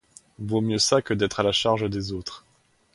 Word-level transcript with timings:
Vaut 0.39 0.61
mieux 0.61 0.79
ça 0.79 1.03
que 1.03 1.13
d’être 1.13 1.41
à 1.41 1.43
la 1.43 1.51
charge 1.51 1.87
des 1.87 2.11
autres. 2.11 2.43